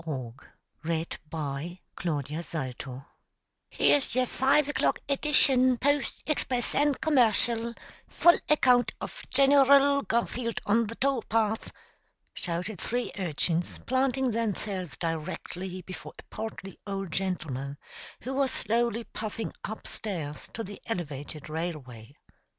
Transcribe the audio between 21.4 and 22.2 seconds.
railway.